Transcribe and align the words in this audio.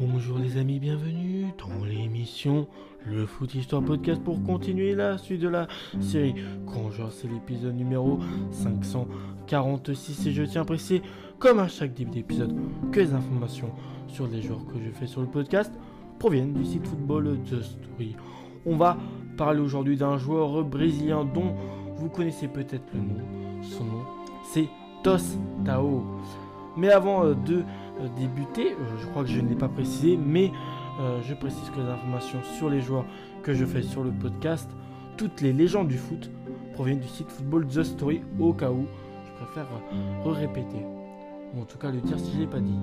Bonjour 0.00 0.38
les 0.38 0.56
amis, 0.56 0.80
bienvenue 0.80 1.46
dans 1.56 1.84
l'émission 1.84 2.66
Le 3.06 3.26
Foot 3.26 3.54
Histoire 3.54 3.82
Podcast 3.82 4.20
pour 4.22 4.42
continuer 4.42 4.94
la 4.94 5.18
suite 5.18 5.40
de 5.40 5.48
la 5.48 5.68
série. 6.00 6.34
Quand 6.66 6.90
c'est 7.10 7.28
l'épisode 7.28 7.76
numéro 7.76 8.18
546 8.50 10.26
et 10.26 10.32
je 10.32 10.42
tiens 10.42 10.62
à 10.62 10.64
préciser, 10.64 11.00
comme 11.38 11.60
à 11.60 11.68
chaque 11.68 11.94
début 11.94 12.10
d'épisode, 12.10 12.56
que 12.90 13.00
les 13.00 13.12
informations 13.12 13.70
sur 14.08 14.26
les 14.26 14.42
joueurs 14.42 14.66
que 14.66 14.80
je 14.84 14.90
fais 14.90 15.06
sur 15.06 15.20
le 15.20 15.28
podcast 15.28 15.72
proviennent 16.18 16.54
du 16.54 16.64
site 16.64 16.86
football 16.86 17.38
The 17.44 17.62
Story. 17.62 18.16
On 18.66 18.76
va 18.76 18.96
parler 19.36 19.60
aujourd'hui 19.60 19.96
d'un 19.96 20.18
joueur 20.18 20.64
brésilien 20.64 21.24
dont 21.24 21.54
vous 21.96 22.08
connaissez 22.08 22.48
peut-être 22.48 22.92
le 22.92 23.00
nom. 23.00 23.62
Son 23.62 23.84
nom, 23.84 24.04
c'est 24.52 24.68
Tos 25.04 25.38
Tao. 25.64 26.02
Mais 26.76 26.90
avant 26.90 27.24
euh, 27.24 27.34
de 27.34 27.58
euh, 28.00 28.08
débuter, 28.16 28.72
euh, 28.72 28.76
je 29.00 29.06
crois 29.06 29.22
que 29.22 29.30
je 29.30 29.40
ne 29.40 29.48
l'ai 29.48 29.54
pas 29.54 29.68
précisé, 29.68 30.16
mais 30.16 30.50
je 31.28 31.34
précise 31.34 31.68
que 31.70 31.80
les 31.80 31.88
informations 31.88 32.38
sur 32.56 32.70
les 32.70 32.80
joueurs 32.80 33.04
que 33.42 33.52
je 33.52 33.64
fais 33.64 33.82
sur 33.82 34.04
le 34.04 34.12
podcast, 34.12 34.70
toutes 35.16 35.40
les 35.40 35.52
légendes 35.52 35.88
du 35.88 35.98
foot 35.98 36.30
proviennent 36.72 37.00
du 37.00 37.08
site 37.08 37.28
Football 37.32 37.66
The 37.66 37.82
Story 37.82 38.22
au 38.38 38.52
cas 38.52 38.70
où 38.70 38.86
je 39.26 39.44
préfère 39.44 39.66
répéter. 40.24 40.86
Ou 41.52 41.62
en 41.62 41.64
tout 41.64 41.78
cas 41.78 41.90
le 41.90 42.00
dire 42.00 42.16
si 42.16 42.30
je 42.30 42.36
ne 42.36 42.42
l'ai 42.42 42.46
pas 42.46 42.60
dit. 42.60 42.78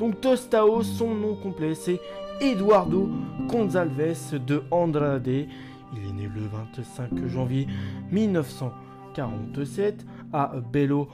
Donc 0.00 0.22
Tostao, 0.22 0.82
son 0.82 1.14
nom 1.14 1.34
complet 1.34 1.74
c'est 1.74 2.00
Eduardo 2.40 3.10
Gonzalves 3.48 4.42
de 4.46 4.62
Andrade. 4.70 5.28
Il 5.28 6.08
est 6.08 6.12
né 6.12 6.30
le 6.34 6.48
25 6.74 7.26
janvier 7.26 7.66
1947 8.12 10.06
à 10.32 10.52
Belo 10.72 11.08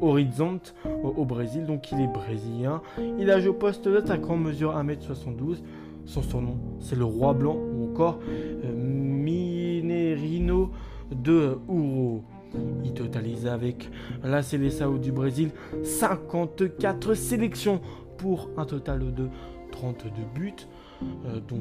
Horizonte 0.00 0.74
au 1.02 1.24
Brésil. 1.24 1.66
Donc 1.66 1.92
il 1.92 2.00
est 2.00 2.06
brésilien. 2.06 2.82
Il 3.18 3.30
a 3.30 3.40
joué 3.40 3.50
au 3.50 3.54
poste 3.54 3.88
d'attaquant, 3.88 4.36
mesure 4.36 4.76
1m72. 4.76 5.62
Son 6.06 6.22
surnom 6.22 6.58
c'est 6.80 6.96
le 6.96 7.04
roi 7.04 7.32
blanc 7.32 7.56
ou 7.56 7.90
encore 7.90 8.18
euh, 8.28 8.72
Minerino 8.74 10.70
de 11.10 11.56
Ouro. 11.68 12.22
Il 12.84 12.92
totalise 12.92 13.46
avec 13.46 13.90
la 14.22 14.42
Seleção 14.42 14.96
du 14.96 15.12
Brésil 15.12 15.50
54 15.82 17.14
sélections 17.14 17.80
pour 18.18 18.50
un 18.56 18.64
total 18.64 19.12
de 19.14 19.28
32 19.72 20.10
buts. 20.34 20.54
Euh, 21.02 21.40
dont 21.48 21.60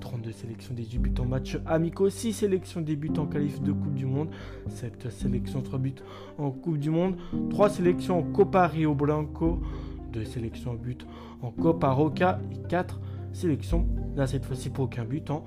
32 0.00 0.28
euh, 0.28 0.32
sélections 0.32 0.74
des 0.74 0.84
buts 0.98 1.14
en 1.20 1.24
match 1.24 1.58
amicaux, 1.66 2.10
6 2.10 2.32
sélections 2.32 2.80
des 2.80 2.96
buts 2.96 3.12
en 3.18 3.26
qualif 3.26 3.60
de 3.62 3.72
Coupe 3.72 3.94
du 3.94 4.06
Monde, 4.06 4.28
7 4.68 5.10
sélections 5.10 5.62
3 5.62 5.78
buts 5.78 5.94
en 6.38 6.50
Coupe 6.50 6.78
du 6.78 6.90
Monde, 6.90 7.16
3 7.50 7.70
sélections 7.70 8.18
en 8.18 8.22
Copa 8.22 8.66
Rio 8.66 8.94
Blanco, 8.94 9.60
2 10.12 10.24
sélections 10.24 10.72
en 10.72 10.74
but 10.74 11.06
en 11.42 11.50
Copa 11.50 11.90
Roca 11.90 12.38
et 12.52 12.68
4 12.68 13.00
sélections, 13.32 13.86
là 14.16 14.26
cette 14.26 14.44
fois-ci 14.44 14.70
pour 14.70 14.84
aucun 14.84 15.04
but 15.04 15.30
en 15.30 15.44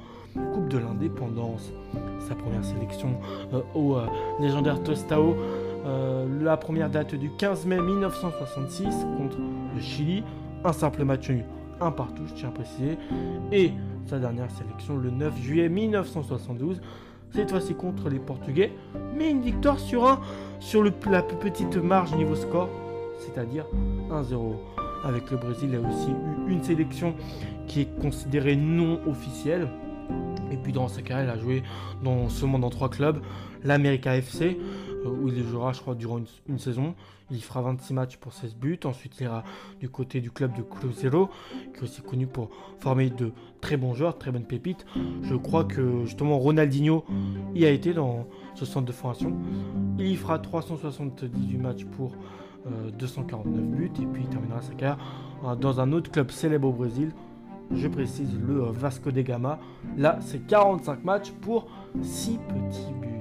Coupe 0.53 0.69
de 0.69 0.77
l'Indépendance. 0.77 1.71
Sa 2.27 2.35
première 2.35 2.63
sélection 2.63 3.19
euh, 3.53 3.61
au 3.75 3.97
légendaire 4.39 4.81
Tostao, 4.81 5.35
la 6.41 6.57
première 6.57 6.89
date 6.89 7.15
du 7.15 7.29
15 7.37 7.65
mai 7.65 7.79
1966 7.79 8.85
contre 9.17 9.37
le 9.37 9.81
Chili, 9.81 10.23
un 10.63 10.73
simple 10.73 11.03
match 11.03 11.29
nul 11.29 11.43
un 11.81 11.91
partout, 11.91 12.23
je 12.27 12.33
tiens 12.33 12.49
à 12.49 12.51
préciser. 12.51 12.97
Et 13.51 13.71
sa 14.05 14.19
dernière 14.19 14.49
sélection 14.51 14.97
le 14.97 15.11
9 15.11 15.37
juillet 15.41 15.69
1972, 15.69 16.81
cette 17.31 17.51
fois-ci 17.51 17.75
contre 17.75 18.09
les 18.09 18.19
Portugais, 18.19 18.71
mais 19.15 19.29
une 19.29 19.41
victoire 19.41 19.79
sur, 19.79 20.07
un, 20.07 20.19
sur 20.59 20.83
la 20.83 20.91
plus 21.21 21.37
petite 21.37 21.77
marge 21.77 22.15
niveau 22.15 22.35
score, 22.35 22.69
c'est-à-dire 23.19 23.65
1-0. 24.09 24.55
Avec 25.05 25.31
le 25.31 25.37
Brésil, 25.37 25.69
il 25.71 25.75
a 25.77 25.87
aussi 25.87 26.09
eu 26.47 26.51
une 26.51 26.63
sélection 26.63 27.15
qui 27.67 27.81
est 27.81 28.01
considérée 28.01 28.55
non 28.55 28.99
officielle. 29.07 29.69
Et 30.51 30.57
puis 30.57 30.73
dans 30.73 30.87
sa 30.87 31.01
carrière, 31.01 31.33
il 31.33 31.39
a 31.39 31.41
joué 31.41 31.63
dans, 32.03 32.27
seulement 32.29 32.59
dans 32.59 32.69
trois 32.69 32.89
clubs. 32.89 33.21
L'America 33.63 34.17
FC, 34.17 34.57
où 35.09 35.27
il 35.27 35.43
jouera, 35.43 35.73
je 35.73 35.81
crois, 35.81 35.95
durant 35.95 36.19
une, 36.47 36.59
saison. 36.59 36.95
Il 37.31 37.43
fera 37.43 37.61
26 37.61 37.93
matchs 37.93 38.17
pour 38.17 38.33
16 38.33 38.55
buts. 38.55 38.79
Ensuite, 38.85 39.19
il 39.19 39.23
ira 39.23 39.43
du 39.79 39.89
côté 39.89 40.21
du 40.21 40.31
club 40.31 40.55
de 40.55 40.61
Cruzeiro, 40.61 41.29
qui 41.73 41.79
est 41.79 41.83
aussi 41.83 42.01
connu 42.01 42.27
pour 42.27 42.49
former 42.79 43.09
de 43.09 43.31
très 43.61 43.77
bons 43.77 43.93
joueurs, 43.93 44.17
très 44.17 44.31
bonnes 44.31 44.45
pépites. 44.45 44.85
Je 45.21 45.35
crois 45.35 45.63
que 45.63 46.05
justement 46.05 46.39
Ronaldinho 46.39 47.03
y 47.53 47.65
a 47.65 47.69
été 47.69 47.93
dans 47.93 48.27
ce 48.55 48.65
centre 48.65 48.85
de 48.85 48.91
formation. 48.91 49.37
Il 49.99 50.07
y 50.07 50.15
fera 50.15 50.39
378 50.39 51.57
matchs 51.57 51.85
pour 51.85 52.13
249 52.97 53.57
euh, 53.57 53.61
buts. 53.61 53.91
Et 54.01 54.05
puis, 54.05 54.23
il 54.23 54.29
terminera 54.29 54.61
sa 54.61 54.73
carrière 54.73 54.97
euh, 55.45 55.55
dans 55.55 55.79
un 55.79 55.91
autre 55.91 56.11
club 56.11 56.31
célèbre 56.31 56.67
au 56.67 56.73
Brésil. 56.73 57.11
Je 57.71 57.87
précise 57.87 58.33
le 58.39 58.61
Vasco 58.71 59.11
de 59.11 59.21
Gama. 59.21 59.59
Là, 59.97 60.17
c'est 60.21 60.45
45 60.47 61.03
matchs 61.03 61.31
pour 61.41 61.67
6 62.01 62.39
petits 62.47 62.93
buts. 62.99 63.18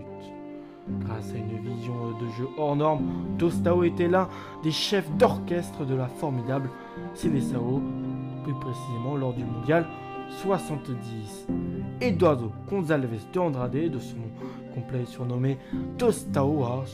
Grâce 1.01 1.33
à 1.33 1.37
une 1.37 1.59
vision 1.59 1.93
de 2.21 2.29
jeu 2.37 2.49
hors 2.57 2.77
norme, 2.77 3.03
Tostao 3.39 3.85
était 3.85 4.09
l'un 4.09 4.29
des 4.63 4.71
chefs 4.71 5.11
d'orchestre 5.17 5.85
de 5.85 5.95
la 5.95 6.09
formidable 6.09 6.71
Seleção, 7.15 7.83
plus 8.45 8.55
précisément 8.55 9.17
lors 9.17 9.35
du 9.35 9.45
mondial 9.45 9.87
70. 10.43 11.47
Eduardo 12.01 12.53
Gonzalez 12.69 13.09
de 13.33 13.39
Andrade, 13.39 13.73
de 13.73 13.99
son 13.99 14.17
nom 14.17 14.31
complet 14.75 15.05
surnommé 15.07 15.59
Tostao, 15.97 16.65
un 16.65 16.85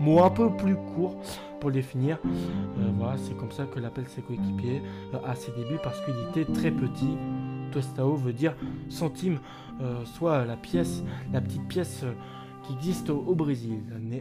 mot 0.00 0.22
un 0.22 0.30
peu 0.30 0.50
plus 0.56 0.76
court 0.94 1.16
pour 1.60 1.70
le 1.70 1.74
définir. 1.74 2.18
Euh, 2.24 2.90
voilà, 2.96 3.16
c'est 3.18 3.36
comme 3.36 3.52
ça 3.52 3.64
que 3.64 3.78
l'appelle 3.80 4.06
ses 4.08 4.22
coéquipiers 4.22 4.82
euh, 5.12 5.18
à 5.26 5.34
ses 5.34 5.52
débuts 5.52 5.78
parce 5.82 6.00
qu'il 6.02 6.14
était 6.30 6.50
très 6.52 6.70
petit. 6.70 7.16
Tostao 7.72 8.14
veut 8.14 8.32
dire 8.32 8.54
centime, 8.88 9.38
euh, 9.80 10.04
soit 10.04 10.44
la 10.44 10.56
pièce, 10.56 11.02
la 11.32 11.40
petite 11.40 11.66
pièce 11.66 12.04
qui 12.66 12.74
existe 12.74 13.10
au, 13.10 13.34
Brésil. 13.34 13.78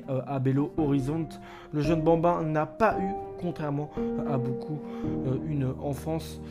Euh, 0.10 0.22
à 0.28 0.40
Belo 0.40 0.72
Horizonte, 0.78 1.40
le 1.72 1.82
jeune 1.82 2.02
Bambin 2.02 2.44
n'a 2.44 2.66
pas 2.66 2.98
eu, 3.00 3.14
contrairement 3.40 3.90
à 4.30 4.38
beaucoup, 4.38 4.80
euh, 5.28 5.38
une 5.48 5.74
enfance 5.82 6.42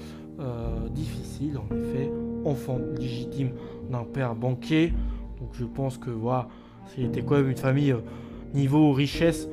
euh, 0.41 0.89
difficile. 0.89 1.59
En 1.59 1.75
effet, 1.75 2.11
enfant 2.45 2.79
légitime 2.99 3.51
d'un 3.91 4.05
père 4.05 4.35
banquier. 4.35 4.93
Donc 5.41 5.51
je 5.53 5.65
pense 5.65 5.99
que 5.99 6.11
voilà, 6.11 6.49
c'était 6.95 7.23
quand 7.23 7.37
même 7.37 7.51
une 7.51 7.57
famille 7.57 7.95
niveau 8.55 8.93
richesse 8.93 9.49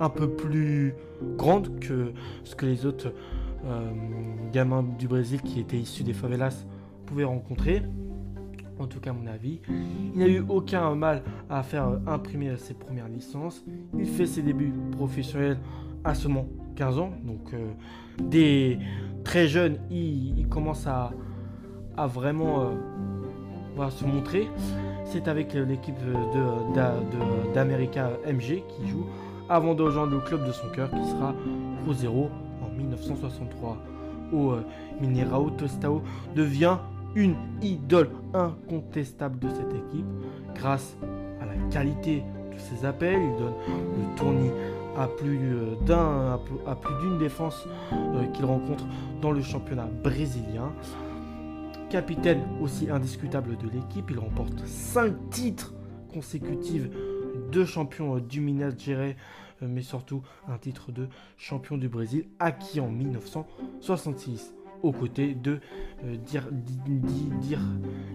un 0.00 0.08
peu 0.08 0.28
plus 0.28 0.94
grande 1.36 1.78
que 1.80 2.12
ce 2.44 2.54
que 2.54 2.66
les 2.66 2.86
autres 2.86 3.12
gamins 4.52 4.84
du 4.96 5.08
Brésil 5.08 5.40
qui 5.42 5.58
étaient 5.58 5.78
issus 5.78 6.04
des 6.04 6.12
favelas 6.12 6.64
pouvaient 7.06 7.24
rencontrer 7.24 7.82
en 8.78 8.86
tout 8.86 9.00
cas 9.00 9.10
à 9.10 9.12
mon 9.12 9.26
avis. 9.26 9.60
Il 10.14 10.18
n'a 10.18 10.28
eu 10.28 10.44
aucun 10.48 10.94
mal 10.94 11.22
à 11.48 11.62
faire 11.62 11.88
euh, 11.88 11.98
imprimer 12.06 12.56
ses 12.56 12.74
premières 12.74 13.08
licences. 13.08 13.64
Il 13.98 14.06
fait 14.06 14.26
ses 14.26 14.42
débuts 14.42 14.72
professionnels 14.92 15.58
à 16.04 16.14
seulement 16.14 16.46
15 16.76 16.98
ans. 16.98 17.10
Donc 17.24 17.52
euh, 17.54 17.70
dès 18.22 18.78
très 19.24 19.48
jeune, 19.48 19.78
il, 19.90 20.46
commence 20.48 20.86
à, 20.86 21.12
vraiment 22.06 22.70
euh, 23.78 23.90
se 23.90 24.04
montrer. 24.04 24.48
C'est 25.04 25.28
avec 25.28 25.54
l'équipe 25.54 25.96
d'America 27.54 28.10
MG 28.26 28.62
qui 28.68 28.88
joue 28.88 29.06
avant 29.48 29.74
de 29.74 29.82
rejoindre 29.82 30.12
le 30.12 30.20
club 30.20 30.44
de 30.46 30.52
son 30.52 30.68
cœur 30.70 30.90
qui 30.90 31.04
sera 31.10 31.34
Cruzeiro 31.84 32.28
en 32.62 32.76
1963. 32.76 33.76
Au 34.32 34.56
Minerao 35.00 35.50
Tostao 35.50 36.02
devient 36.34 36.78
une 37.16 37.34
idole 37.62 38.10
incontestable 38.34 39.38
de 39.38 39.48
cette 39.48 39.74
équipe 39.74 40.06
grâce 40.54 40.96
à 41.40 41.46
la 41.46 41.54
qualité 41.70 42.22
de 42.52 42.58
ses 42.58 42.84
appels. 42.84 43.18
Il 43.18 43.36
donne 43.38 43.54
le 43.98 44.16
tournis 44.16 44.50
à 44.96 45.08
plus 45.08 45.54
euh, 45.54 45.74
d'un 45.86 46.38
à 46.66 46.76
plus 46.76 46.94
d'une 47.00 47.18
défense 47.18 47.66
euh, 47.92 48.26
qu'il 48.26 48.44
rencontre 48.44 48.84
dans 49.20 49.32
le 49.32 49.42
championnat 49.42 49.88
brésilien. 50.02 50.72
Capitaine 51.90 52.42
aussi 52.60 52.90
indiscutable 52.90 53.56
de 53.56 53.68
l'équipe, 53.68 54.10
il 54.10 54.18
remporte 54.18 54.66
5 54.66 55.30
titres 55.30 55.74
consécutifs 56.12 56.88
de 57.52 57.64
champion 57.64 58.18
du 58.18 58.40
Minas 58.40 58.72
Gerais, 58.78 59.16
euh, 59.62 59.66
mais 59.68 59.82
surtout 59.82 60.22
un 60.48 60.58
titre 60.58 60.92
de 60.92 61.08
champion 61.38 61.78
du 61.78 61.88
Brésil 61.88 62.26
acquis 62.38 62.80
en 62.80 62.88
1966 62.88 64.56
aux 64.86 64.92
côtés 64.92 65.34
de 65.34 65.60
euh, 66.04 66.16
dire, 66.16 66.48
dire, 66.52 67.60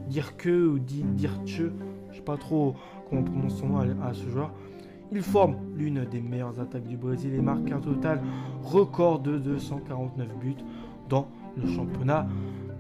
dire, 0.08 0.38
que 0.38 0.68
ou 0.68 0.80
dire, 0.80 1.06
dire 1.16 1.32
je 1.46 2.16
sais 2.16 2.22
pas 2.22 2.38
trop 2.38 2.76
comment 3.10 3.24
on 3.46 3.50
son 3.50 3.68
nom 3.68 3.78
à, 4.02 4.14
ce 4.14 4.28
joueur. 4.30 4.52
Il 5.12 5.22
forme 5.22 5.58
l'une 5.76 6.06
des 6.06 6.22
meilleures 6.22 6.60
attaques 6.60 6.88
du 6.88 6.98
Brésil 6.98 7.34
et 7.34 7.42
marque 7.42 7.70
un 7.72 7.80
total 7.80 8.22
record 8.64 9.20
de 9.20 9.38
249 9.38 10.28
buts 10.38 10.56
dans 11.10 11.28
le 11.58 11.68
championnat 11.68 12.28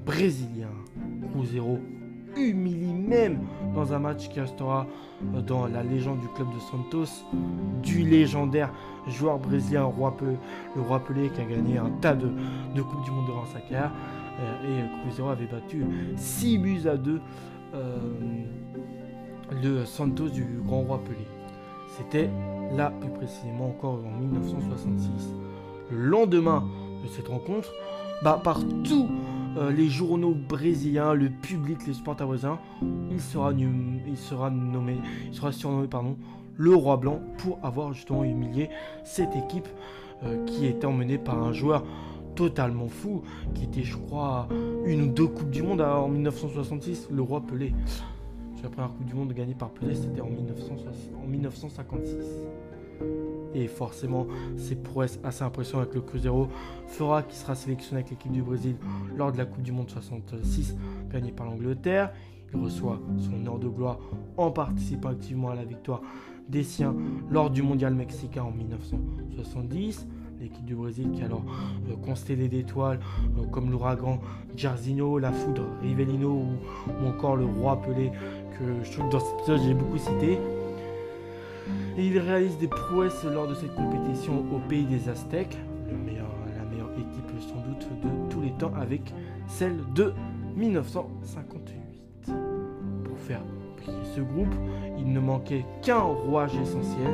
brésilien. 0.05 0.69
Cruzeiro 1.31 1.79
humilie 2.35 2.93
même 2.93 3.39
dans 3.75 3.93
un 3.93 3.99
match 3.99 4.29
qui 4.29 4.39
restera 4.39 4.87
dans 5.47 5.67
la 5.67 5.83
légende 5.83 6.19
du 6.19 6.27
club 6.29 6.47
de 6.53 6.59
Santos, 6.59 7.25
du 7.83 8.03
légendaire 8.03 8.71
joueur 9.07 9.39
brésilien 9.39 9.83
roi 9.83 10.15
le 10.75 10.81
roi 10.81 10.99
Pelé 10.99 11.29
qui 11.29 11.41
a 11.41 11.45
gagné 11.45 11.77
un 11.77 11.89
tas 12.01 12.15
de, 12.15 12.29
de 12.75 12.81
Coupes 12.81 13.03
du 13.03 13.11
Monde 13.11 13.27
devant 13.27 13.45
sa 13.45 13.59
carrière. 13.59 13.91
et 14.63 15.01
Cruzeiro 15.03 15.29
avait 15.29 15.47
battu 15.47 15.85
6 16.15 16.57
buts 16.57 16.87
à 16.87 16.97
2 16.97 17.21
le 19.61 19.85
Santos 19.85 20.29
du 20.29 20.45
Grand 20.65 20.81
Roi 20.81 21.01
Pelé. 21.03 21.27
C'était 21.97 22.29
là 22.73 22.91
plus 22.99 23.09
précisément 23.09 23.69
encore 23.69 23.99
en 24.05 24.19
1966. 24.19 25.09
Le 25.91 25.97
lendemain 25.97 26.63
de 27.03 27.07
cette 27.09 27.27
rencontre, 27.27 27.69
bah, 28.23 28.39
par 28.43 28.59
tous 29.55 29.69
les 29.69 29.89
journaux 29.89 30.33
brésiliens, 30.33 31.13
le 31.13 31.29
public, 31.29 31.85
les 31.87 31.93
supporters 31.93 32.27
il 33.11 33.19
sera, 33.19 33.51
il 33.53 34.17
sera 34.17 34.49
nommé, 34.49 34.97
il 35.27 35.33
sera 35.33 35.51
surnommé 35.51 35.87
pardon, 35.87 36.17
le 36.57 36.75
roi 36.75 36.97
blanc 36.97 37.21
pour 37.37 37.59
avoir 37.63 37.93
justement 37.93 38.23
humilié 38.23 38.69
cette 39.03 39.35
équipe 39.35 39.67
euh, 40.23 40.45
qui 40.45 40.65
était 40.67 40.85
emmenée 40.85 41.17
par 41.17 41.41
un 41.41 41.53
joueur 41.53 41.83
totalement 42.35 42.87
fou, 42.87 43.23
qui 43.53 43.65
était 43.65 43.83
je 43.83 43.97
crois 43.97 44.47
une 44.85 45.01
ou 45.01 45.07
deux 45.07 45.27
coupes 45.27 45.49
du 45.49 45.63
monde 45.63 45.81
en 45.81 46.07
1966, 46.07 47.07
le 47.11 47.21
roi 47.21 47.41
Pelé. 47.41 47.73
La 48.63 48.69
première 48.69 48.91
coupe 48.91 49.05
du 49.05 49.15
monde 49.15 49.33
gagnée 49.33 49.55
par 49.55 49.71
Pelé 49.71 49.95
c'était 49.95 50.21
en 50.21 50.29
1956. 50.29 52.15
Et 53.53 53.67
forcément, 53.67 54.27
ces 54.57 54.75
prouesses 54.75 55.19
assez 55.23 55.43
impressionnantes 55.43 55.87
avec 55.87 55.95
le 55.95 56.01
Cruzeiro 56.01 56.47
fera 56.87 57.23
qu'il 57.23 57.37
sera 57.37 57.55
sélectionné 57.55 57.99
avec 57.99 58.11
l'équipe 58.11 58.31
du 58.31 58.41
Brésil 58.41 58.75
lors 59.17 59.31
de 59.31 59.37
la 59.37 59.45
Coupe 59.45 59.63
du 59.63 59.71
Monde 59.71 59.89
66 59.89 60.75
gagnée 61.11 61.31
par 61.31 61.45
l'Angleterre. 61.45 62.11
Il 62.53 62.59
reçoit 62.59 62.99
son 63.17 63.45
heure 63.47 63.59
de 63.59 63.67
gloire 63.67 63.97
en 64.37 64.51
participant 64.51 65.09
activement 65.09 65.49
à 65.49 65.55
la 65.55 65.63
victoire 65.63 66.01
des 66.49 66.63
siens 66.63 66.95
lors 67.29 67.49
du 67.49 67.61
mondial 67.61 67.93
mexicain 67.93 68.43
en 68.43 68.51
1970. 68.51 70.07
L'équipe 70.39 70.65
du 70.65 70.75
Brésil 70.75 71.11
qui 71.11 71.21
alors 71.21 71.43
euh, 71.87 71.95
constellé 72.03 72.47
d'étoiles 72.47 72.99
euh, 73.37 73.45
comme 73.51 73.69
l'ouragan 73.69 74.19
Jairzinho, 74.55 75.19
la 75.19 75.31
foudre 75.31 75.61
Rivellino 75.83 76.29
ou, 76.29 77.07
encore 77.07 77.35
le 77.35 77.45
roi 77.45 77.79
Pelé 77.79 78.11
que 78.57 78.83
je 78.83 78.91
trouve 78.91 79.09
dans 79.09 79.19
cet 79.19 79.37
épisode 79.37 79.61
j'ai 79.63 79.73
beaucoup 79.75 79.99
cité. 79.99 80.39
Il 81.97 82.17
réalise 82.19 82.57
des 82.57 82.67
prouesses 82.67 83.23
lors 83.25 83.47
de 83.47 83.53
cette 83.53 83.75
compétition 83.75 84.45
au 84.53 84.59
pays 84.69 84.85
des 84.85 85.09
Aztèques, 85.09 85.57
la 85.87 85.97
meilleure 85.97 86.31
équipe 86.97 87.41
sans 87.41 87.61
doute 87.67 87.87
de 88.01 88.09
tous 88.29 88.41
les 88.41 88.51
temps 88.51 88.71
avec 88.79 89.13
celle 89.47 89.77
de 89.93 90.13
1958. 90.55 92.31
Pour 93.03 93.17
faire 93.19 93.41
ce 94.15 94.21
groupe, 94.21 94.53
il 94.97 95.11
ne 95.11 95.19
manquait 95.19 95.65
qu'un 95.81 95.99
rouage 95.99 96.55
essentiel, 96.55 97.11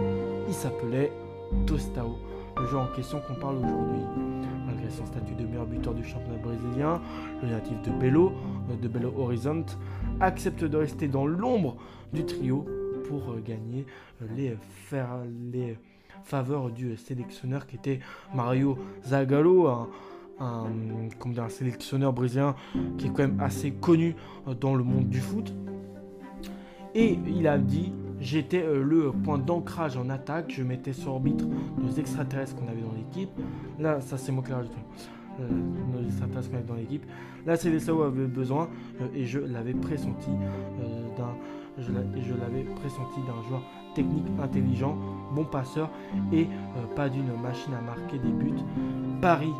il 0.47 0.53
s'appelait 0.53 1.11
Tostao, 1.65 2.17
le 2.57 2.67
joueur 2.67 2.83
en 2.83 2.95
question 2.95 3.19
qu'on 3.27 3.35
parle 3.35 3.57
aujourd'hui. 3.57 4.01
Malgré 4.65 4.89
son 4.89 5.05
statut 5.05 5.33
de 5.35 5.45
meilleur 5.45 5.65
buteur 5.65 5.93
du 5.93 6.03
championnat 6.03 6.39
brésilien, 6.39 7.01
le 7.41 7.49
natif 7.49 7.81
de 7.83 7.91
Belo, 7.91 8.33
euh, 8.69 8.75
de 8.81 8.87
Belo 8.87 9.13
Horizonte, 9.17 9.77
accepte 10.19 10.63
de 10.63 10.77
rester 10.77 11.07
dans 11.07 11.25
l'ombre 11.25 11.77
du 12.13 12.25
trio 12.25 12.65
pour 13.07 13.31
euh, 13.31 13.41
gagner 13.43 13.85
euh, 14.21 14.25
les, 14.35 14.57
les 15.51 15.77
faveurs 16.23 16.69
du 16.69 16.95
sélectionneur 16.97 17.67
qui 17.67 17.75
était 17.75 17.99
Mario 18.33 18.77
Zagallo, 19.05 19.67
un, 19.67 19.87
un 20.39 21.49
sélectionneur 21.49 22.13
brésilien 22.13 22.55
qui 22.97 23.07
est 23.07 23.09
quand 23.09 23.23
même 23.27 23.39
assez 23.39 23.71
connu 23.71 24.15
dans 24.59 24.75
le 24.75 24.83
monde 24.83 25.09
du 25.09 25.19
foot. 25.19 25.53
Et 26.93 27.17
il 27.27 27.47
a 27.47 27.57
dit 27.57 27.93
j'étais 28.19 28.63
euh, 28.63 28.83
le 28.83 29.11
point 29.11 29.37
d'ancrage 29.37 29.97
en 29.97 30.09
attaque, 30.09 30.45
je 30.49 30.63
mettais 30.63 30.93
sur 30.93 31.11
orbite 31.13 31.43
nos 31.77 31.91
extraterrestres 31.91 32.55
qu'on 32.55 32.67
avait 32.67 32.81
dans 32.81 32.93
l'équipe. 32.93 33.29
Là, 33.79 34.01
ça 34.01 34.17
c'est 34.17 34.31
moi 34.31 34.43
qui 34.43 34.49
l'ai 34.49 34.55
rajouté. 34.55 34.77
Euh, 35.39 35.47
nos 35.93 36.03
extraterrestres 36.03 36.49
qu'on 36.49 36.57
avait 36.57 36.67
dans 36.67 36.75
l'équipe. 36.75 37.05
Là, 37.45 37.55
c'est 37.55 37.69
les 37.69 37.89
où 37.89 38.01
avait 38.01 38.25
besoin 38.25 38.69
euh, 39.01 39.07
et 39.13 39.25
je 39.25 39.39
l'avais 39.39 39.73
pressenti 39.73 40.31
d'un 41.17 41.35
je 41.79 41.91
l'avais 42.33 42.63
pressenti 42.75 43.19
d'un 43.21 43.41
joueur 43.47 43.61
technique 43.95 44.27
intelligent, 44.41 44.97
bon 45.33 45.45
passeur 45.45 45.89
et 46.31 46.47
pas 46.95 47.09
d'une 47.09 47.31
machine 47.41 47.73
à 47.73 47.81
marquer 47.81 48.19
des 48.19 48.31
buts. 48.31 48.63
Paris 49.21 49.53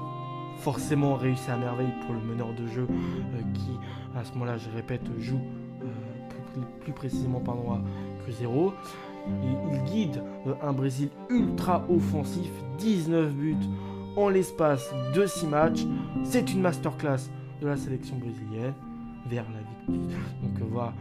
forcément 0.59 1.15
réussi 1.15 1.49
à 1.51 1.57
merveille 1.57 1.93
pour 2.05 2.13
le 2.13 2.21
meneur 2.21 2.53
de 2.53 2.67
jeu 2.67 2.87
qui 3.53 3.71
à 4.15 4.23
ce 4.23 4.33
moment-là 4.33 4.57
je 4.57 4.69
répète 4.69 5.03
joue 5.19 5.41
plus 6.81 6.93
précisément 6.93 7.39
pardon, 7.39 7.73
à 7.73 7.81
Cruzeiro. 8.23 8.73
Il, 9.27 9.83
guide 9.91 10.23
euh, 10.47 10.53
un 10.61 10.71
Brésil 10.71 11.09
ultra 11.29 11.85
offensif, 11.89 12.49
19 12.79 13.33
buts 13.33 13.55
en 14.15 14.29
l'espace 14.29 14.89
de 15.13 15.25
6 15.25 15.47
matchs. 15.47 15.85
C'est 16.23 16.53
une 16.53 16.61
masterclass 16.61 17.29
de 17.61 17.67
la 17.67 17.75
sélection 17.75 18.15
brésilienne 18.17 18.73
vers 19.25 19.45
la 19.51 19.59
victoire. 19.59 20.21
Donc 20.43 20.61
euh, 20.61 20.65
voilà, 20.71 20.93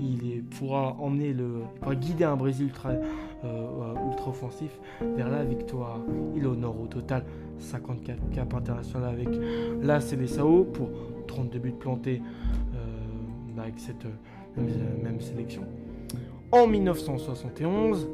il, 0.00 0.42
pourra 0.44 0.96
emmener 0.98 1.32
le, 1.32 1.62
guider 1.94 2.24
un 2.24 2.36
Brésil 2.36 2.66
ultra, 2.66 2.90
euh, 2.90 4.10
ultra 4.10 4.30
offensif 4.30 4.78
vers 5.16 5.28
la 5.28 5.44
victoire. 5.44 6.00
Il 6.36 6.46
honore 6.46 6.80
au 6.80 6.86
total 6.86 7.24
54 7.58 8.30
caps 8.30 8.54
internationaux 8.54 9.06
avec 9.06 9.28
la 9.82 10.00
Célessao 10.00 10.64
pour 10.64 10.88
32 11.26 11.58
buts 11.58 11.72
plantés 11.72 12.20
avec 13.58 13.78
cette 13.78 14.04
euh, 14.04 15.02
même, 15.02 15.20
sélection. 15.20 15.62
En 16.52 16.66
1971, 16.66 18.08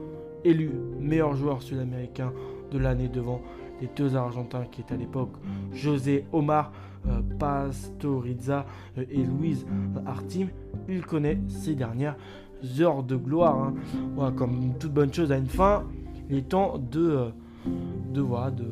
élu 0.44 0.70
meilleur 0.98 1.34
joueur 1.34 1.62
sud-américain 1.62 2.32
de 2.70 2.78
l'année 2.78 3.08
devant 3.08 3.40
les 3.82 3.90
deux 3.94 4.16
Argentins 4.16 4.64
qui 4.70 4.80
étaient 4.80 4.94
à 4.94 4.96
l'époque 4.96 5.32
José 5.72 6.24
Omar 6.32 6.72
euh, 7.06 7.20
Pastoriza 7.38 8.64
euh, 8.96 9.04
et 9.10 9.22
Louise 9.22 9.66
Artim, 10.06 10.48
il 10.88 11.04
connaît 11.04 11.38
ces 11.48 11.74
dernières 11.74 12.16
heures 12.80 13.02
de 13.02 13.16
gloire. 13.16 13.72
Hein. 14.18 14.32
comme 14.36 14.74
toute 14.78 14.92
bonne 14.92 15.12
chose 15.12 15.32
à 15.32 15.36
une 15.36 15.48
fin, 15.48 15.82
il 16.30 16.38
est 16.38 16.48
temps 16.48 16.78
de, 16.78 17.32
de, 18.14 18.20
voir 18.20 18.52
de, 18.52 18.66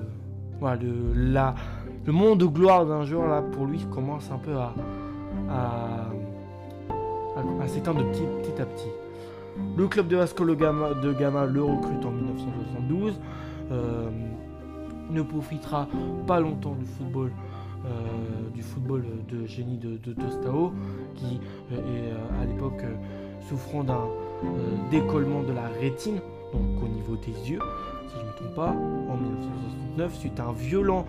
voilà, 0.61 0.77
de 0.77 0.93
la, 1.15 1.55
le 2.07 2.12
monde 2.12 2.39
de 2.39 2.47
gloire 2.47 2.87
d'un 2.87 3.05
joueur 3.05 3.29
là 3.29 3.43
pour 3.43 3.67
lui 3.67 3.81
commence 3.91 4.31
un 4.31 4.39
peu 4.39 4.57
à 4.57 4.73
à, 5.51 6.09
s'éteindre 7.69 8.05
petit, 8.11 8.25
à 8.61 8.67
petit. 8.67 8.91
Le 9.77 9.87
club 9.89 10.09
de 10.09 10.17
Vasco 10.17 10.45
de 10.45 10.55
Gama 10.55 11.47
le 11.47 11.62
recrute 11.62 12.05
en 12.05 12.11
1972. 12.11 13.21
Euh, 13.73 14.11
ne 15.11 15.23
profitera 15.23 15.89
pas 16.26 16.40
longtemps 16.40 16.75
du 16.75 16.85
football, 16.85 17.33
euh, 17.85 17.88
du 18.55 18.62
football 18.62 19.05
de 19.29 19.47
génie 19.47 19.79
de, 19.79 20.12
Tostao, 20.12 20.73
qui 21.14 21.40
euh, 21.73 21.76
est 21.76 22.43
à 22.43 22.45
l'époque 22.47 22.85
souffrant 23.49 23.85
d'un 23.85 24.07
décollement 24.90 25.43
de 25.43 25.52
la 25.52 25.69
rétine, 25.81 26.21
donc 26.52 26.83
au 26.83 26.88
niveau 26.88 27.17
des 27.17 27.50
yeux, 27.50 27.61
si 28.09 28.14
je 28.17 28.23
ne 28.23 28.29
me 28.29 28.33
trompe 28.35 28.55
pas, 28.55 28.71
en 28.71 29.17
1969, 29.17 30.14
suite 30.14 30.40
à 30.40 30.47
un 30.47 30.52
violent 30.52 31.07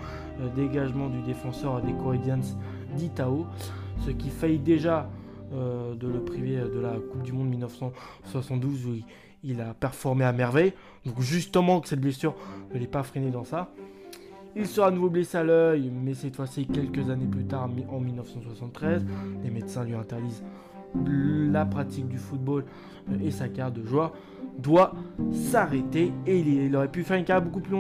dégagement 0.56 1.10
du 1.10 1.22
défenseur 1.22 1.82
des 1.82 1.94
Corinthians 1.94 2.58
d'Itao, 2.96 3.46
ce 4.06 4.12
qui 4.12 4.30
faillit 4.30 4.60
déjà 4.60 5.08
euh, 5.54 5.96
de 5.96 6.08
le 6.08 6.22
priver 6.22 6.60
de 6.60 6.80
la 6.80 6.92
Coupe 6.94 7.24
du 7.24 7.34
Monde 7.34 7.50
1972 7.50 8.86
où 8.86 8.94
il, 8.94 9.04
a 9.62 9.74
performé 9.74 10.26
à 10.26 10.32
merveille. 10.32 10.74
Donc 11.06 11.20
justement 11.20 11.80
que 11.82 11.88
cette 11.88 12.02
blessure 12.02 12.36
ne 12.74 12.80
l'ait 12.80 12.88
pas 12.88 13.04
freiné 13.04 13.32
dans 13.32 13.44
ça. 13.44 13.72
Il 14.56 14.68
sera 14.68 14.88
à 14.88 14.92
nouveau 14.92 15.10
blessé 15.10 15.38
à 15.38 15.44
l'œil, 15.44 15.90
mais 15.90 16.14
cette 16.14 16.36
fois-ci 16.36 16.68
quelques 16.68 17.10
années 17.10 17.26
plus 17.26 17.46
tard, 17.46 17.70
en 17.90 18.00
1973, 18.00 19.06
les 19.44 19.50
médecins 19.50 19.86
lui 19.86 19.96
interdisent 19.96 20.44
la 20.96 21.66
pratique 21.66 22.08
du 22.08 22.18
football 22.18 22.66
euh, 23.10 23.18
et 23.24 23.32
sa 23.32 23.48
carrière 23.48 23.72
de 23.72 23.84
joueur 23.84 24.14
doit 24.60 24.94
s'arrêter 25.32 26.12
et 26.28 26.40
il, 26.40 26.76
aurait 26.76 26.92
pu 26.92 27.04
faire 27.04 27.18
une 27.18 27.24
carrière 27.24 27.46
beaucoup 27.46 27.62
plus, 27.62 27.78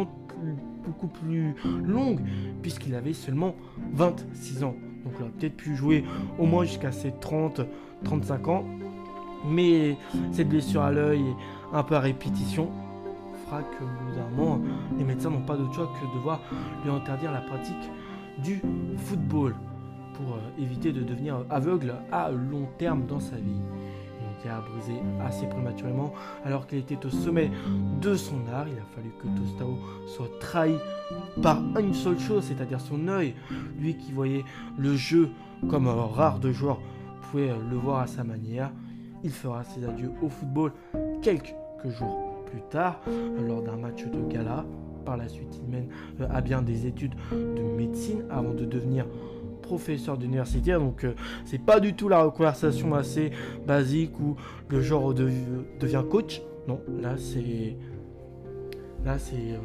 beaucoup 0.85 1.07
plus 1.07 1.53
longue 1.83 2.21
puisqu'il 2.61 2.95
avait 2.95 3.13
seulement 3.13 3.55
26 3.93 4.63
ans. 4.63 4.75
Donc 5.03 5.13
il 5.17 5.23
aurait 5.23 5.31
peut-être 5.31 5.57
pu 5.57 5.75
jouer 5.75 6.05
au 6.39 6.45
moins 6.45 6.63
jusqu'à 6.63 6.91
ses 6.91 7.11
30, 7.11 7.61
35 8.03 8.47
ans. 8.47 8.65
Mais 9.45 9.97
cette 10.31 10.49
blessure 10.49 10.81
à 10.81 10.91
l'œil 10.91 11.23
un 11.73 11.83
peu 11.83 11.95
à 11.95 11.99
répétition 11.99 12.69
fera 13.45 13.61
que, 13.61 13.83
bout 14.35 14.61
les 14.97 15.03
médecins 15.03 15.29
n'ont 15.29 15.41
pas 15.41 15.57
d'autre 15.57 15.73
choix 15.73 15.91
que 15.99 16.07
de 16.07 16.13
devoir 16.17 16.41
lui 16.83 16.91
interdire 16.91 17.31
la 17.31 17.41
pratique 17.41 17.89
du 18.43 18.61
football 18.97 19.55
pour 20.13 20.35
euh, 20.35 20.61
éviter 20.61 20.91
de 20.91 21.01
devenir 21.01 21.43
aveugle 21.49 21.95
à 22.11 22.31
long 22.31 22.67
terme 22.77 23.05
dans 23.07 23.19
sa 23.19 23.35
vie 23.35 23.61
a 24.49 24.61
brisé 24.61 24.93
assez 25.23 25.45
prématurément 25.47 26.13
alors 26.45 26.67
qu'il 26.67 26.79
était 26.79 27.05
au 27.05 27.09
sommet 27.09 27.51
de 28.01 28.15
son 28.15 28.47
art. 28.51 28.67
Il 28.67 28.77
a 28.77 28.85
fallu 28.95 29.11
que 29.19 29.27
Tostao 29.39 29.77
soit 30.07 30.39
trahi 30.39 30.75
par 31.41 31.61
une 31.79 31.93
seule 31.93 32.19
chose, 32.19 32.45
c'est-à-dire 32.45 32.79
son 32.79 33.07
œil. 33.07 33.35
Lui 33.79 33.95
qui 33.97 34.11
voyait 34.11 34.45
le 34.77 34.95
jeu 34.95 35.29
comme 35.69 35.87
rare 35.87 36.39
de 36.39 36.51
joueurs 36.51 36.79
pouvait 37.23 37.51
le 37.69 37.77
voir 37.77 37.99
à 37.99 38.07
sa 38.07 38.23
manière. 38.23 38.71
Il 39.23 39.31
fera 39.31 39.63
ses 39.63 39.85
adieux 39.85 40.11
au 40.21 40.29
football 40.29 40.71
quelques 41.21 41.53
jours 41.85 42.43
plus 42.45 42.61
tard 42.69 43.01
lors 43.47 43.61
d'un 43.61 43.77
match 43.77 44.05
de 44.05 44.21
gala. 44.31 44.65
Par 45.05 45.17
la 45.17 45.27
suite, 45.27 45.59
il 45.63 45.67
mène 45.71 45.87
euh, 46.19 46.27
à 46.29 46.41
bien 46.41 46.61
des 46.61 46.85
études 46.85 47.15
de 47.31 47.61
médecine 47.75 48.23
avant 48.29 48.53
de 48.53 48.65
devenir 48.65 49.07
professeur 49.71 50.17
d'université. 50.17 50.73
Donc 50.73 51.05
euh, 51.05 51.13
c'est 51.45 51.63
pas 51.63 51.79
du 51.79 51.93
tout 51.93 52.09
la 52.09 52.29
conversation 52.29 52.93
assez 52.93 53.31
basique 53.65 54.19
où 54.19 54.35
le 54.67 54.81
genre 54.81 55.13
devient 55.13 56.03
coach. 56.09 56.41
Non, 56.67 56.81
là 57.01 57.15
c'est 57.17 57.77
là 59.05 59.17
c'est 59.17 59.53
euh, 59.53 59.57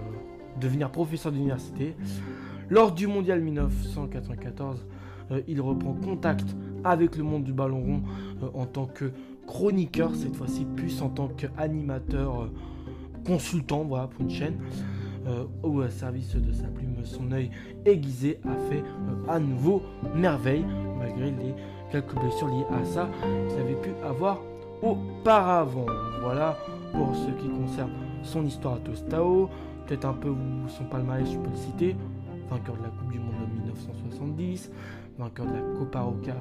devenir 0.60 0.90
professeur 0.90 1.32
d'université. 1.32 1.96
Lors 2.70 2.92
du 2.92 3.06
mondial 3.06 3.40
1994, 3.40 4.86
euh, 5.32 5.40
il 5.48 5.60
reprend 5.60 5.92
contact 5.94 6.46
avec 6.84 7.16
le 7.16 7.24
monde 7.24 7.42
du 7.42 7.52
ballon 7.52 7.80
rond 7.80 8.02
en 8.54 8.66
tant 8.66 8.86
que 8.86 9.10
chroniqueur, 9.46 10.14
cette 10.14 10.36
fois-ci 10.36 10.66
plus 10.76 11.00
en 11.02 11.08
tant 11.08 11.28
qu'animateur 11.28 12.48
consultant 13.26 13.84
voilà, 13.84 14.06
pour 14.06 14.22
une 14.22 14.30
chaîne. 14.30 14.58
Euh, 15.26 15.44
au 15.64 15.84
service 15.88 16.36
de 16.36 16.52
sa 16.52 16.68
plume, 16.68 16.94
son 17.02 17.32
œil 17.32 17.50
aiguisé 17.84 18.38
a 18.44 18.54
fait 18.70 18.78
euh, 18.78 19.28
à 19.28 19.40
nouveau 19.40 19.82
merveille, 20.14 20.64
malgré 21.00 21.32
les 21.32 21.52
quelques 21.90 22.14
blessures 22.14 22.46
liées 22.46 22.66
à 22.80 22.84
ça 22.84 23.08
qu'il 23.48 23.58
avait 23.58 23.74
pu 23.74 23.90
avoir 24.04 24.40
auparavant. 24.82 25.86
Voilà 26.22 26.56
pour 26.92 27.12
ce 27.16 27.30
qui 27.42 27.48
concerne 27.48 27.90
son 28.22 28.46
histoire 28.46 28.74
à 28.74 28.78
Tostao. 28.78 29.50
Peut-être 29.86 30.04
un 30.04 30.12
peu 30.12 30.32
son 30.68 30.84
palmarès, 30.84 31.28
je 31.28 31.38
peux 31.38 31.50
le 31.50 31.56
citer. 31.56 31.96
Vainqueur 32.48 32.76
de 32.76 32.84
la 32.84 32.90
Coupe 32.90 33.10
du 33.10 33.18
Monde 33.18 33.34
en 33.44 33.52
1970, 33.52 34.70
vainqueur 35.18 35.46
de 35.46 35.54
la 35.54 35.60
Copa 35.76 36.00
Roca 36.02 36.36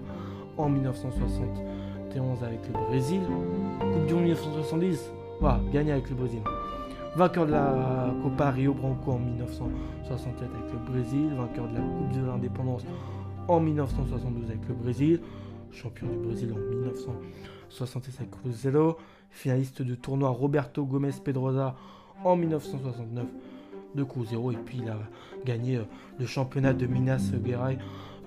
en 0.57 0.69
1971 2.15 2.43
avec 2.43 2.67
le 2.67 2.73
Brésil. 2.87 3.21
Coupe 3.79 4.05
du 4.05 4.13
Monde 4.13 4.23
1970, 4.23 5.11
voilà, 5.39 5.59
gagné 5.71 5.91
avec 5.91 6.09
le 6.09 6.15
Brésil. 6.15 6.39
Vainqueur 7.15 7.45
de 7.45 7.51
la 7.51 8.13
Copa 8.23 8.51
Rio 8.51 8.73
Branco 8.73 9.11
en 9.11 9.19
1967 9.19 10.49
avec 10.53 10.73
le 10.73 10.91
Brésil, 10.91 11.29
vainqueur 11.35 11.67
de 11.67 11.75
la 11.75 11.81
Coupe 11.81 12.11
de 12.13 12.25
l'Indépendance 12.25 12.85
en 13.47 13.59
1972 13.59 14.49
avec 14.49 14.67
le 14.67 14.73
Brésil, 14.73 15.21
champion 15.71 16.07
du 16.07 16.17
Brésil 16.17 16.53
en 16.53 16.57
1966 16.57 18.15
avec 18.19 18.31
Cruzeiro, 18.31 18.97
finaliste 19.29 19.81
de 19.81 19.95
tournoi 19.95 20.29
Roberto 20.29 20.83
Gomez 20.85 21.11
Pedrosa 21.23 21.75
en 22.23 22.35
1969 22.35 23.25
de 23.95 24.03
Cruzeiro 24.03 24.51
et 24.51 24.57
puis 24.57 24.79
il 24.81 24.89
a 24.89 24.97
gagné 25.45 25.77
euh, 25.77 25.83
le 26.19 26.25
championnat 26.25 26.73
de 26.73 26.85
Minas 26.85 27.31
Gerais 27.45 27.77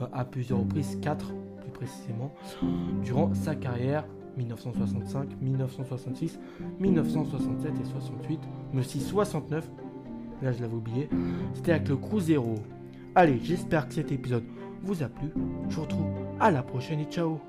euh, 0.00 0.06
à 0.12 0.24
plusieurs 0.24 0.60
reprises, 0.60 0.98
4 1.02 1.32
précisément, 1.68 2.32
durant 3.02 3.32
sa 3.34 3.54
carrière 3.54 4.04
1965, 4.36 5.28
1966, 5.40 6.38
1967 6.78 7.72
et 7.80 7.84
68, 7.84 8.40
mais 8.72 8.80
aussi 8.80 9.00
69. 9.00 9.68
Là, 10.42 10.52
je 10.52 10.62
l'avais 10.62 10.74
oublié. 10.74 11.08
C'était 11.54 11.72
avec 11.72 11.88
le 11.88 11.96
Cruzeiro. 11.96 12.54
Allez, 13.14 13.40
j'espère 13.42 13.88
que 13.88 13.94
cet 13.94 14.12
épisode 14.12 14.44
vous 14.82 15.02
a 15.02 15.08
plu. 15.08 15.32
Je 15.68 15.76
vous 15.76 15.82
retrouve 15.82 16.06
à 16.38 16.50
la 16.50 16.62
prochaine 16.62 17.00
et 17.00 17.06
ciao 17.06 17.40